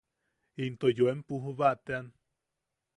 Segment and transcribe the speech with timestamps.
[0.63, 2.05] Into yoem pujba tean.